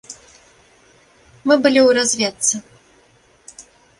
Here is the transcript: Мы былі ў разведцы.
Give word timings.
Мы 1.51 1.57
былі 1.65 1.79
ў 1.83 1.89
разведцы. 1.99 2.55